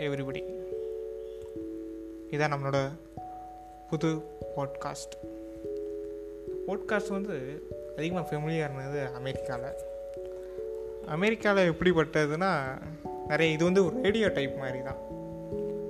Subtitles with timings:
[0.00, 0.42] Everybody
[2.30, 2.88] இதான் நம்மளோட
[3.90, 4.08] புது
[4.56, 5.14] பாட்காஸ்ட்
[6.66, 7.62] பாட்காஸ்ட் வந்து
[7.96, 9.72] அதிகமாக ஃபெமிலியானது அமெரிக்காவில்
[11.06, 12.52] அமெரிக்காவில் எப்படிப்பட்டதுன்னா
[13.28, 14.96] நிறைய இது வந்து ஒரு ரேடியோ டைப் மாதிரி தான்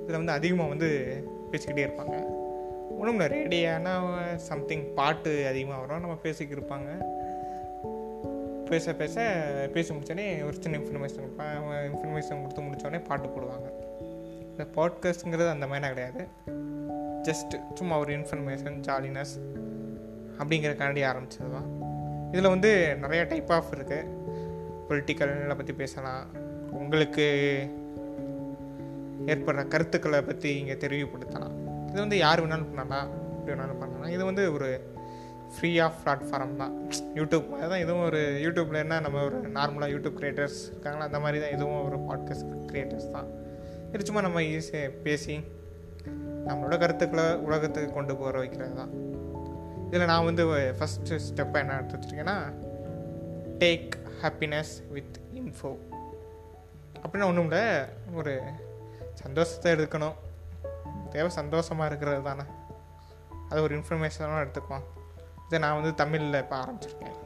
[0.03, 0.89] இதில் வந்து அதிகமாக வந்து
[1.53, 2.27] பேசிக்கிட்டே இருப்பாங்க.
[2.99, 6.89] ஒன்றும் ரேடியோனா சம்திங் பாட்டு அதிகமாக வரும் நம்ம பேசிக்கிட்டு இருப்பாங்க.
[8.65, 9.21] பேச பேச
[9.73, 13.89] பேசி முடிச்சோடனே ஒரு சின்ன இன்ஃபர்மேஷன் இன்ஃபர்மேஷன் கொடுத்து முடித்தோடனே பாட்டு போடுவாங்க.
[14.61, 16.29] இந்த பாட்காஸ்ட்டுங்கிறது அந்த மாதிரிலாம் கிடையாது.
[17.23, 19.35] ஜஸ்ட் சும்மா ஒரு இன்ஃபர்மேஷன் ஜாலினஸ்
[20.39, 21.69] அப்படிங்கிறக்காண்டி ஆரம்பிச்சது தான்
[22.29, 24.05] இதில் வந்து நிறைய டைப் ஆஃப் இருக்குது
[24.89, 26.27] பொலிட்டிக்கலை பற்றி பேசலாம்.
[26.73, 27.27] உங்களுக்கு
[29.27, 31.57] ஏற்படுற கருத்துக்களை பற்றி இங்கே தெரிவுபடுத்தலாம்.
[31.89, 34.11] இது வந்து யார் வேணாலும் பண்ணலாம் எப்படி வேணாலும் பண்ணலாம்.
[34.11, 34.99] இது வந்து ஒரு
[35.55, 36.91] ஃப்ரீ ஆஃப் பிளாட்ஃபார்ம் தான்.
[37.15, 37.81] யூடியூப் மாதிரி தான்.
[37.81, 41.99] இதுவும் ஒரு யூடியூப்பில் என்ன நம்ம ஒரு நார்மலாக யூடியூப் க்ரியேட்டர்ஸ் இருக்காங்களா அந்த மாதிரி தான் இதுவும் ஒரு
[41.99, 43.49] பாட்காஸ்ட் க்ரியேட்டர்ஸ் தான்.
[43.93, 45.37] இது சும்மா நம்ம ஈஸியாக பேசி
[46.47, 48.93] நம்மளோட கருத்துக்களை உலகத்துக்கு கொண்டு போகிற வைக்கிறது தான்.
[49.87, 50.45] இதில் நான் வந்து
[50.79, 52.37] ஃபஸ்ட்டு ஸ்டெப்பை என்ன எடுத்து வச்சுருக்கேன்னா
[53.59, 53.91] டேக்
[54.23, 55.71] ஹாப்பினஸ் வித் இன்ஃபோ
[57.03, 57.65] அப்படின்னா ஒன்றும் இல்லை
[58.15, 58.35] ஒரு
[59.15, 60.17] சந்தோஷத்தை எடுக்கணும்.
[61.11, 62.43] தேவை சந்தோஷமாக இருக்கிறது தானே.
[63.49, 64.87] அது ஒரு இன்ஃபர்மேஷனாக எடுத்துக்குவோம்
[65.47, 67.19] இதை நான் வந்து தமிழில் இப்போ ஆரம்பிச்சிருக்கேன்.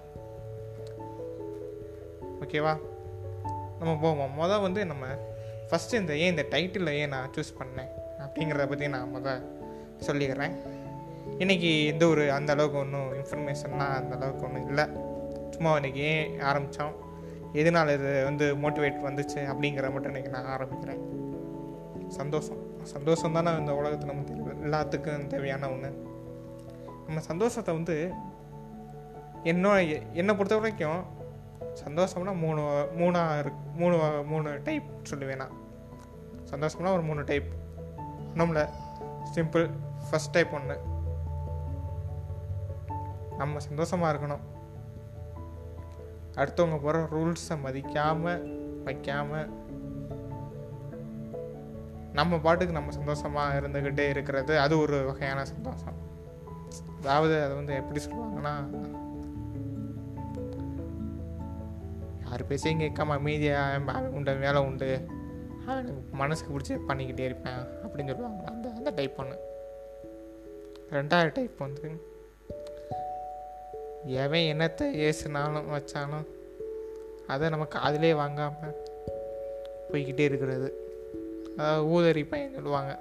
[2.41, 2.75] ஓகேவா
[3.79, 4.35] நம்ம போவோம்.
[4.41, 5.07] மொதல் வந்து நம்ம
[5.69, 7.91] ஃபஸ்ட்டு இந்த ஏன் இந்த டைட்டில் ஏன் நான் சூஸ் பண்ணேன்.
[8.25, 9.43] அப்படிங்கிறத பற்றி நான் முதல்
[10.07, 10.55] சொல்லிக்கிறேன்
[11.39, 14.85] இன்றைக்கி எந்த ஒரு அந்த அளவுக்கு ஒன்றும் இன்ஃபர்மேஷன்லாம் அந்த அளவுக்கு ஒன்றும் இல்லை.
[15.51, 16.95] சும்மா இன்றைக்கி ஏன் ஆரம்பித்தோம்
[17.61, 21.03] எதனால் இது வந்து மோட்டிவேட் வந்துச்சு அப்படிங்கிற மட்டும் இன்றைக்கி நான் ஆரம்பிக்கிறேன்.
[22.19, 22.62] சந்தோஷம்.
[22.95, 25.91] சந்தோஷம் தானே இந்த உலகத்தில் நம்ம எல்லாத்துக்கும் தேவையான ஒன்று
[27.07, 27.97] நம்ம சந்தோஷத்தை வந்து
[29.53, 29.73] என்ன
[30.20, 31.01] என்னை பொறுத்த வரைக்கும்
[31.83, 32.62] சந்தோஷம்னா மூணு
[32.98, 35.36] மூணாக இருக்கு மூணு மூணு டைப் சொல்லுவேன்.
[35.36, 35.56] நான்
[36.50, 37.48] சந்தோஷம்னா ஒரு மூணு டைப்
[38.35, 38.62] ஒன்றும்ல
[39.35, 39.67] சிம்பிள்
[40.08, 40.77] ஃபஸ்ட் டைப் ஒன்று
[43.39, 44.45] நம்ம சந்தோஷமாக இருக்கணும்.
[46.36, 48.42] அடுத்தவங்க போகிற ரூல்ஸை மதிக்காமல்
[48.84, 49.51] வைக்காமல்
[52.13, 55.96] நம்ம பாட்டுக்கு நம்ம சந்தோஷமாக இருந்துக்கிட்டே இருக்கிறது அது ஒரு வகையான சந்தோஷம்.
[57.01, 58.52] அதாவது அதை வந்து எப்படி சொல்லுவாங்கன்னா
[62.34, 64.89] யார் பேசையும் கேட்காம அமைதியாக உண்டு வேலை உண்டு.
[65.67, 68.40] எனக்கு மனசுக்கு பிடிச்சி பண்ணிக்கிட்டே இருப்பேன் அப்படின்னு சொல்லுவாங்க.
[68.52, 69.36] அந்த அந்த டைப் ஒன்று
[70.96, 71.90] ரெண்டாவது டைப் வந்து
[74.22, 76.27] எவன் என்னத்தை ஏசுனாலும் வச்சாலும்
[77.34, 78.77] அதை நம்ம காதிலே வாங்காமல்
[79.92, 80.68] போய்கிட்டே இருக்கிறது.
[81.56, 82.92] அதாவது ஊதறி பையன் சொல்லுவாங்க.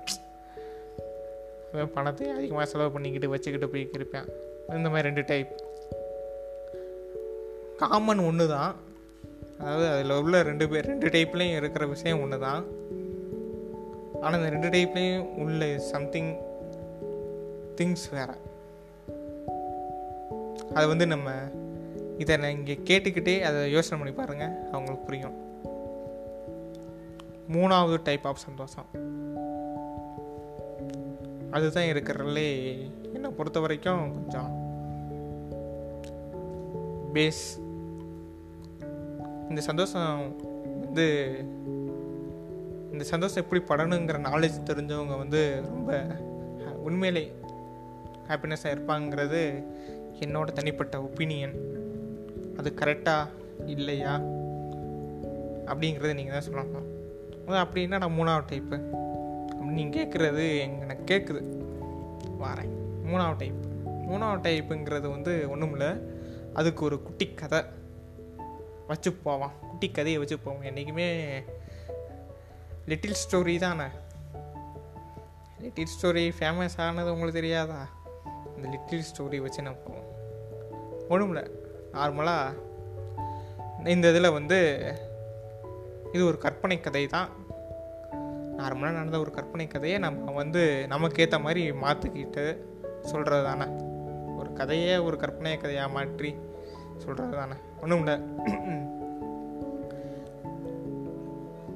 [1.98, 4.32] பணத்தை அதிகமாக செலவு பண்ணிக்கிட்டு வச்சுக்கிட்டு போய்க்கு இருப்பேன்.
[4.80, 5.54] இந்த மாதிரி ரெண்டு டைப்
[7.84, 8.92] காமன் ஒன்று தான்
[9.60, 12.66] அதாவது அதில் உள்ள ரெண்டு பேர் ரெண்டு டைப்லேயும் இருக்கிற விஷயம் ஒன்று தான்
[14.22, 16.36] ஆனால் இந்த ரெண்டு டைப்லேயும் உள்ள சம்திங்
[17.76, 18.34] திங்ஸ் வேறு.
[20.74, 21.32] அது வந்து நம்ம
[22.18, 25.36] இதை நான் இங்கே கேட்டுக்கிட்டே அதை யோசனை பண்ணி பாருங்கள் அவங்களுக்கு புரியும்.
[27.54, 28.86] மூணாவது டைப் ஆஃப் சந்தோஷம்.
[31.52, 32.76] அதுதான் இருக்கிறதுலே
[33.14, 34.62] என்னை பொறுத்த வரைக்கும் கொஞ்சம்
[37.14, 37.63] பேஸ்
[39.50, 40.36] இந்த சந்தோஷம்
[40.80, 41.08] வந்து
[42.92, 46.06] இந்த சந்தோஷம் எப்படி படணுங்கிற நாலேஜ் தெரிஞ்சவங்க வந்து ரொம்ப
[46.76, 47.34] உண்மையிலே
[48.28, 49.42] ஹாப்பினஸ்ஸாக இருப்பாங்கிறது
[50.20, 51.56] என்னோட தனிப்பட்ட ஒப்பீனியன்
[52.58, 53.28] அது கரெக்டாக
[53.66, 54.16] இல்லையா?
[55.66, 56.88] அப்படிங்கிறத நீங்கள் தான் சொல்லணும்
[57.48, 58.78] அப்படின்னா நான் மூணாவது டைப்பு
[59.54, 60.46] அப்படின்னு நீங்கள் கேட்குறது
[60.80, 61.42] எனக்கு கேட்குது
[62.44, 62.74] வரேன்.
[63.08, 63.62] மூணாவது டைப்
[64.10, 65.92] மூணாவது டைப்புங்கிறது வந்து ஒன்றும் இல்லை
[66.54, 67.62] அதுக்கு ஒரு குட்டி கதை.
[68.88, 69.52] வச்சு போவான்.
[69.62, 71.08] குட்டி கதையை வச்சு போவோம் என்றைக்குமே
[72.88, 73.88] லிட்டில் ஸ்டோரி தானே?
[75.60, 77.88] லிட்டில் ஸ்டோரி ஃபேமஸ் ஆனது உங்களுக்கு தெரியாதா?
[78.56, 80.10] இந்த லிட்டில் ஸ்டோரி வச்சு நான் போவோம்.
[81.10, 81.48] ஒன்றும்
[81.94, 82.58] நார்மலாக
[83.86, 84.60] இந்த இதில் வந்து
[86.12, 87.30] இது ஒரு கற்பனை கதை தான்.
[88.58, 92.46] நார்மலாக நடந்த ஒரு கற்பனை கதையை நம்ம வந்து நமக்கு ஏற்ற மாதிரி மாற்றிக்கிட்டு
[93.02, 93.68] சொல்கிறது தானே.
[94.38, 96.36] ஒரு கதையே ஒரு கற்பனை கதையாக மாற்றி
[96.98, 98.22] சொல்கிறது தானே ஒன்றும் இல்லை.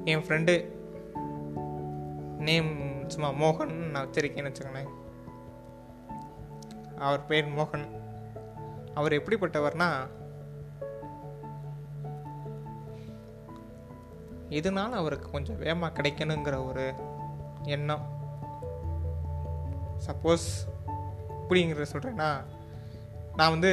[0.04, 0.68] என் ஃப்ரெண்டு
[2.38, 4.88] நேம் சும்மா மோகன் நான் வச்சிருக்கேன்னு வச்சுக்கோங்களேன்.
[6.98, 7.86] அவர் பேர் மோகன்.
[8.94, 9.88] அவர் எப்படிப்பட்டவர்னா
[14.50, 16.92] இதனால அவருக்கு கொஞ்சம் வேகமாக கிடைக்கணுங்கிற ஒரு
[17.62, 18.16] எண்ணம்.
[20.06, 20.46] சப்போஸ்
[21.30, 22.44] இப்படிங்கிறத சொல்கிறேன்னா
[23.36, 23.72] நான் வந்து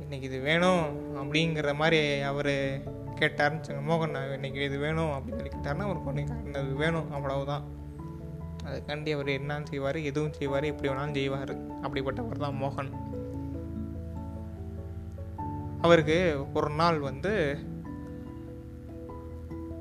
[0.00, 0.84] இன்னைக்கு இது வேணும்
[1.22, 2.52] அப்படிங்கிற மாதிரி அவர்
[3.20, 7.64] கேட்டாருன்னு வச்சுங்க மோகன் நான் இது வேணும் அப்படின்னு சொல்லி கேட்டாருன்னா அவர் பொண்ணு வேணும் அவ்வளவுதான்.
[8.66, 11.52] அதுக்காண்டி அவர் என்னன்னு செய்வார் எதுவும் செய்வார் எப்படி வேணாலும் செய்வார்.
[11.84, 12.90] அப்படிப்பட்டவர் தான் மோகன்.
[15.80, 16.18] அவருக்கு
[16.54, 17.32] ஒரு நாள் வந்து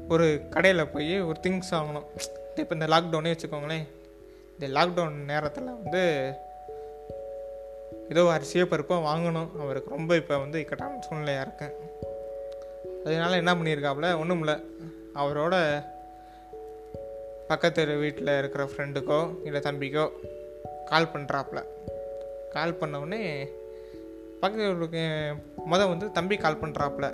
[0.10, 2.08] ஒரு கடையில் போய் ஒரு திங்ஸ் வாங்கணும்.
[2.56, 3.88] இப்போ இந்த லாக்டவுனே வச்சுக்கோங்களேன்.
[4.58, 6.04] இந்த லாக்டவுன் நேரத்தில் வந்து
[8.10, 9.50] ஏதோ அரிசியோ பருப்போ வாங்கணும்.
[9.64, 11.76] அவருக்கு ரொம்ப இப்போ வந்து இக்கட்டான சூழ்நிலையாக இருக்கேன்
[13.06, 14.56] அதனால என்ன பண்ணியிருக்காப்புல ஒன்றும் இல்லை.
[15.22, 15.56] அவரோட
[17.48, 20.06] பக்கத்து வீட்டில் இருக்கிற ஃப்ரெண்டுக்கோ இல்லை தம்பிக்கோ
[20.86, 21.60] கால் பண்ணுறாப்புல
[22.56, 23.22] கால் பண்ணவுடனே
[24.42, 24.90] பக்கத்து
[25.72, 27.08] மொதல் வந்து தம்பி கால் பண்ணுறாப்புல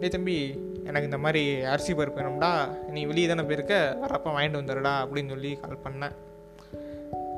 [0.00, 0.36] டே தம்பி
[0.84, 1.42] எனக்கு இந்த மாதிரி
[1.72, 2.52] அரிசி பருப்பு வேணும்டா.
[2.88, 3.74] நீ வெளியே தானே போயிருக்க?
[4.02, 6.14] வரப்போ வாங்கிட்டு வந்துடுடா அப்படின்னு சொல்லி கால் பண்ணேன்.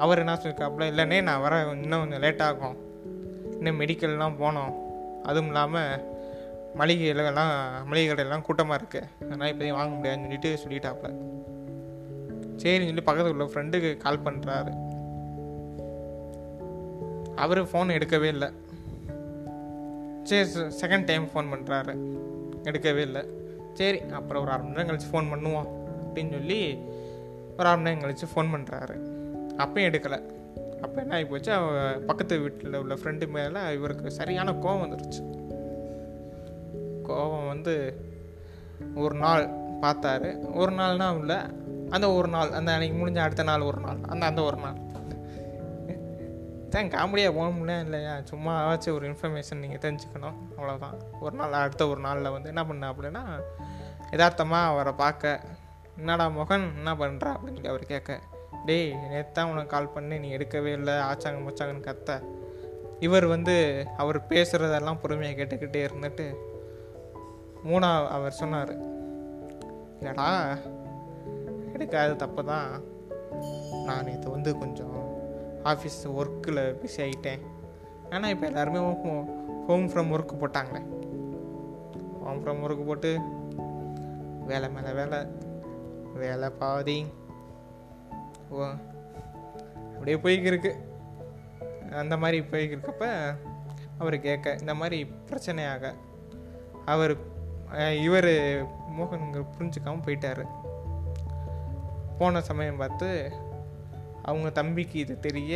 [0.04, 2.76] அவர் என்ன சொல்லியிருக்காப்புல இல்லைண்ணே நான் வர இன்னும் கொஞ்சம் லேட் ஆகும்.
[3.58, 4.74] இன்னும் மெடிக்கல்லாம் போனோம்.
[5.28, 6.02] அதுவும் இல்லாமல்
[6.80, 7.52] மளிகைகளெல்லாம்
[7.90, 11.10] மளிகை கடையெல்லாம் கூட்டமாக இருக்குது அதனால் இப்போதையும் வாங்க முடியாதுன்னு சொல்லிட்டு சொல்லிட்டாப்புல.
[12.62, 14.74] சரின்னு சொல்லி பக்கத்தில் உள்ள ஃப்ரெண்டுக்கு கால் பண்ணுறாரு
[17.44, 18.50] அவர் ஃபோன் எடுக்கவே இல்லை.
[20.28, 20.44] சரி
[20.82, 21.94] செகண்ட் டைம் ஃபோன் பண்ணுறாரு
[22.68, 23.22] எடுக்கவே இல்லை.
[23.80, 25.66] சரி அப்புறம் ஒரு அரை மணி நேரம் கழித்து ஃபோன் பண்ணுவோம்
[26.04, 26.60] அப்படின்னு சொல்லி
[27.56, 28.96] ஒரு அரை மணி நேரம் கழித்து ஃபோன் பண்ணுறாரு
[29.58, 30.18] அப்பயும் எடுக்கலை.
[30.82, 31.52] அப்போ என்ன ஆகி போச்சு?
[31.52, 35.22] அவன் பக்கத்து வீட்டில் உள்ள ஃப்ரெண்டு மேலே இவருக்கு சரியான கோவம் வந்துருச்சு.
[37.08, 37.74] கோவம் வந்து
[38.94, 39.44] ஒரு நாள்
[39.82, 40.30] பார்த்தாரு.
[40.54, 41.38] ஒரு நாள்னா இல்லை
[41.90, 44.78] அந்த ஒரு நாள் அந்த அன்னைக்கு முடிஞ்ச அடுத்த நாள் ஒரு நாள் அந்த அந்த ஒரு நாள்.
[46.70, 48.14] தான் காமெடியாக போக இல்லையா?
[48.22, 50.38] சும்மா ஆச்சு ஒரு இன்ஃபர்மேஷன் நீங்கள் தெரிஞ்சுக்கணும்.
[50.56, 53.22] அவ்வளோதான் ஒரு நாள் அடுத்த ஒரு நாளில் வந்து என்ன பண்ண அப்படின்னா
[54.10, 55.40] யதார்த்தமாக அவரை பார்க்க
[55.96, 56.66] என்னடா மொகன்?
[56.76, 58.20] என்ன பண்ணுறா அப்படின்னு சொல்லி அவர் கேட்க.
[58.68, 62.10] டேய் நேற்று தான் உனக்கு கால் பண்ணி நீ எடுக்கவே இல்லை ஆச்சாங்க மச்சாங்கன்னு கத்த.
[63.06, 63.54] இவர் வந்து
[64.02, 66.26] அவர் பேசுகிறதெல்லாம் பொறுமையாக கேட்டுக்கிட்டே இருந்துட்டு
[67.68, 68.72] மூணா அவர் சொன்னார்.
[69.98, 70.28] இல்லடா
[71.74, 72.70] எடுக்காது தப்பு தான்
[73.86, 74.98] நான் நேற்று வந்து கொஞ்சம்
[75.72, 77.42] ஆஃபீஸ் ஒர்க்கில் பிஸி ஆகிட்டேன்
[78.10, 78.80] ஆனால் இப்போ எல்லாருமே
[79.68, 80.82] ஹோம் ஃப்ரம் ஒர்க்கு போட்டாங்களே.
[82.24, 83.10] ஹோம் ஃப்ரம் ஒர்க்கு போட்டு
[84.50, 85.18] வேலை மேலே வேலை
[86.22, 86.98] வேலை பாதி
[88.50, 88.66] ஓ
[89.94, 90.72] அப்படியே போய்க்கிருக்கு.
[92.02, 93.06] அந்த மாதிரி போய்க்கிருக்கப்ப
[93.98, 94.98] அவர் கேட்க இந்த மாதிரி
[95.28, 95.92] பிரச்சனையாக
[96.84, 97.14] அவர்
[98.02, 98.32] இவர்
[98.96, 100.44] மோகனுங்க புரிஞ்சுக்காமல் போயிட்டார்.
[102.18, 103.08] போன சமயம் பார்த்து
[104.22, 105.54] அவங்க தம்பிக்கு இது தெரிய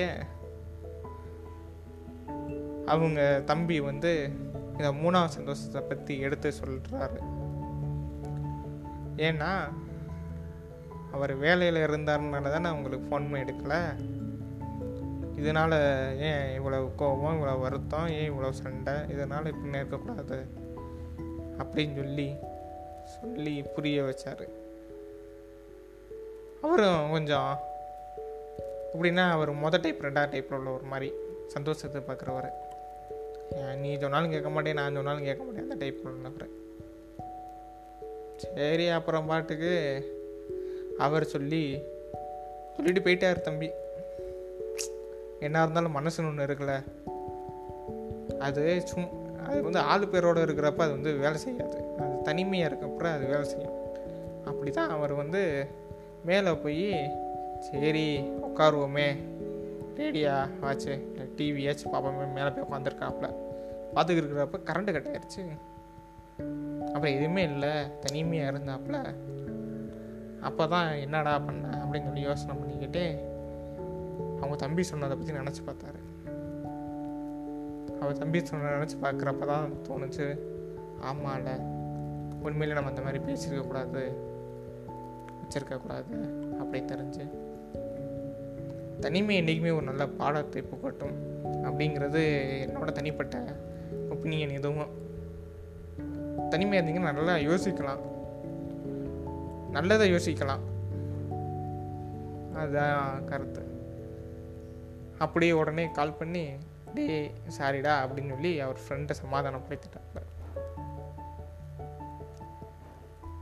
[2.87, 4.13] அவங்க தம்பி வந்து
[4.77, 7.19] இந்த மூணாவது சந்தோஷத்தை பற்றி எடுத்து சொல்கிறாரு
[9.29, 9.51] ஏன்னா
[11.13, 13.81] அவர் வேலையில் இருந்தாருனால தானே உங்களுக்கு ஃபோன் எடுக்கலை?
[15.37, 15.77] இதனால்
[16.19, 18.95] ஏன் இவ்வளோ கோபம் இவ்வளோ வருத்தம் ஏன் இவ்வளோ சண்டை?
[19.09, 20.39] இதனால் இப்படி இருக்கக்கூடாது
[21.59, 22.29] அப்படின்னு சொல்லி
[23.15, 24.45] சொல்லி புரிய வச்சார்.
[26.63, 27.59] அவரும் கொஞ்சம்
[28.95, 31.13] எப்படின்னா அவர் மொதல் டைப் ரெண்டாவது டைப்பில் உள்ள ஒரு மாதிரி
[31.47, 32.51] சந்தோஷத்தை பார்க்குறவர்
[33.77, 36.51] நீ சொன்னாலும் கேட்க மாட்டேன் நான் சொன்னாலும் கேட்க மாட்டேன் அந்த டைப்பில் உள்ளவர்.
[38.37, 39.73] சரி அப்புறம் பாட்டுக்கு
[41.07, 41.63] அவர் சொல்லி
[42.75, 43.69] சொல்லிட்டு போயிட்டார் தம்பி.
[45.41, 46.75] என்ன இருந்தாலும் மனசுன்னு ஒன்று இருக்குல்ல.
[48.39, 49.11] அது சும்
[49.47, 51.79] அது வந்து ஆளு பேரோடு இருக்கிறப்ப அது வந்து வேலை செய்யாது.
[51.99, 53.77] அது தனிமையாக இருக்கப்பறம் அது வேலை செய்யும்.
[54.45, 55.43] அப்படி தான் அவர் வந்து
[56.25, 56.87] மேலே போய்
[57.71, 58.07] சரி
[58.47, 59.09] உட்காருவோமே.
[59.97, 63.29] ரேடியா வாட்சு இல்லை டிவியாச்சும் பார்ப்போமே மேலே போய் உட்காந்துருக்காப்புல
[63.95, 65.43] பார்த்துக்கிட்டு இருக்கிறப்ப கரண்ட்டு கட் ஆயிடுச்சு
[66.93, 67.75] அப்புறம் எதுவுமே இல்லை.
[68.01, 68.99] தனிமையாக இருந்தாப்புல
[70.41, 73.29] அப்போ தான் என்னடா பண்ண அப்படின்னு சொல்லி யோசனை பண்ணிக்கிட்டு
[74.37, 76.01] அவங்க தம்பி சொன்னதை பற்றி நினச்சி பார்த்தாரு.
[78.01, 80.27] அவர் தம்பி சொன்ன நினச்சி பார்க்குறப்ப தான் தோணுச்சு
[81.03, 81.51] ஆமாம்ல
[82.43, 84.03] உண்மையிலே நம்ம அந்த மாதிரி பேசியிருக்கக்கூடாது
[85.41, 86.15] வச்சிருக்கக்கூடாது
[86.59, 87.25] அப்படி தெரிஞ்சு
[89.01, 91.17] தனிமை என்றைக்குமே ஒரு நல்ல பாடத்தை புகட்டும்
[91.65, 92.23] அப்படிங்கிறது
[92.67, 93.57] என்னோட தனிப்பட்ட
[94.11, 95.09] ஒப்பீனியன் எதுவும்
[96.49, 98.19] தனிமையாக இருந்தீங்கன்னா நல்லா யோசிக்கலாம்.
[99.77, 100.65] நல்லதை யோசிக்கலாம்.
[102.55, 103.63] அதுதான் கருத்து.
[105.25, 106.45] அப்படியே உடனே கால் பண்ணி
[106.95, 107.07] டே
[107.59, 110.23] சாரிடா அப்படின்னு சொல்லி அவர் ஃப்ரெண்டை சமாதானப்படுத்திட்டாங்க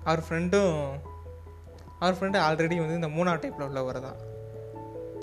[0.05, 0.75] அவர் ஃப்ரெண்டும்
[1.99, 4.21] அவர் ஃப்ரெண்டு ஆல்ரெடி வந்து இந்த மூணாவது டைப்பில் உள்ளவர் தான்.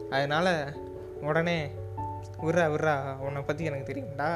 [0.09, 0.53] அதனால்
[1.21, 1.57] உடனே
[2.43, 4.29] விட்றா விட்றா உன்னை பற்றி எனக்கு தெரியும்டா.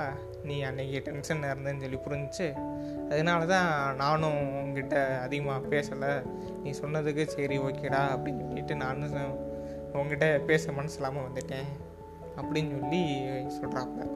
[0.44, 2.48] நீ அன்னைக்கு டென்ஷன் இருந்தேன்னு சொல்லி புரிஞ்சிச்சு.
[3.10, 6.12] அதனால தான் நானும் உங்ககிட்ட அதிகமாக பேசலை.
[6.64, 9.48] நீ சொன்னதுக்கு சரி ஓகேடா அப்படின்னு சொல்லிட்டு நானும்
[9.94, 11.70] உங்ககிட்ட பேச மனசு இல்லாமல் வந்துட்டேன்
[12.38, 13.02] அப்படின்னு சொல்லி
[13.60, 14.08] சொல்கிறாங்க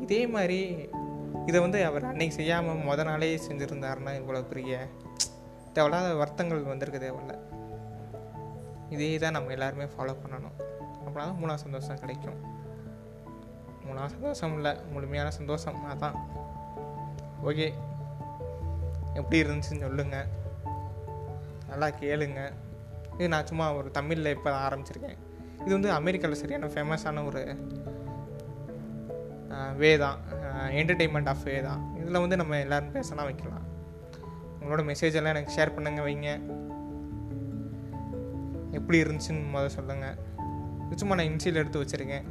[0.00, 0.88] இதே மாதிரி
[1.46, 4.88] இதை வந்து அவர் அன்னைக்கு செய்யாமல் முத நாளே செஞ்சுருந்தாருன்னா இவ்வளோ பெரிய
[5.72, 7.34] தேவையில்லாத வருத்தங்கள் வந்திருக்கு தேவையில்ல
[8.90, 10.56] இதே தான் நம்ம எல்லாருமே ஃபாலோ பண்ணணும்.
[11.04, 12.38] அப்படின்னா தான் மூணாவது சந்தோஷம் கிடைக்கும்.
[13.86, 16.16] மூணாவது சந்தோஷம் இல்லை முழுமையான சந்தோஷம் அதான்.
[17.44, 17.72] ஓகே.
[19.20, 20.28] எப்படி இருந்துச்சுன்னு சொல்லுங்கள்
[21.70, 22.42] நல்லா கேளுங்க.
[23.18, 25.18] இது நான் சும்மா ஒரு தமிழில் இப்போ ஆரம்பிச்சிருக்கேன்.
[25.64, 27.42] இது வந்து அமெரிக்காவில் சரியான ஃபேமஸான ஒரு
[29.80, 30.18] வே தான்.
[30.80, 31.80] என்டர்டெயின்மெண்ட் ஆஃப் வே தான்.
[32.00, 33.66] இதில் வந்து நம்ம எல்லோரும் பேசலாம் வைக்கலாம்.
[34.60, 36.30] உங்களோட மெசேஜ் எல்லாம் எனக்கு ஷேர் பண்ணுங்க வைங்க.
[38.78, 40.16] எப்படி இருந்துச்சுன்னு முதல்ல சொல்லுங்கள்
[41.00, 42.26] சும்மா நான் இன்சியில் எடுத்து வச்சுருக்கேன்.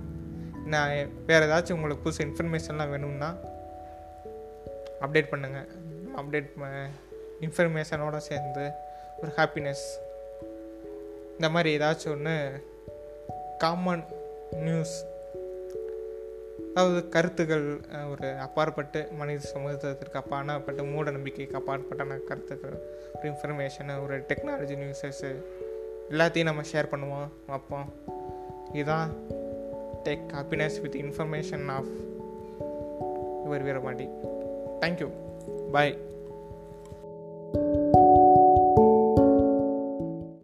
[0.74, 0.94] நான்
[1.27, 3.29] வேறு ஏதாச்சும் உங்களுக்கு புதுசு இன்ஃபர்மேஷன்லாம் வேணும்னா
[5.06, 5.67] அப்டேட் பண்ணுங்கள்
[6.21, 6.50] அப்டேட்
[7.41, 8.69] இன்ஃபர்மேஷனோடு சேர்ந்து
[9.21, 9.86] ஒரு ஹாப்பினஸ்
[11.31, 12.65] இந்த மாதிரி ஏதாச்சும் ஒன்று
[13.57, 14.03] காமன்
[14.51, 15.05] நியூஸ்
[16.74, 17.81] அதாவது கருத்துக்கள்
[18.12, 22.77] ஒரு அப்பாற்பட்டு மனித சமூகத்திற்கு அப்பாற்பட்டு மூட நம்பிக்கைக்கு அப்பாற்பட்டான கருத்துக்கள்
[23.15, 25.31] ஒரு இன்ஃபர்மேஷனு ஒரு டெக்னாலஜி நியூஸஸ்ஸு
[26.09, 27.93] எல்லாத்தையும் நம்ம ஷேர் பண்ணுவோம் வைப்போம்.
[28.74, 29.13] இதுதான்
[30.03, 31.91] take happiness with information of
[33.45, 34.09] your Veerapandi.
[34.81, 35.09] Thank you
[35.71, 35.91] bye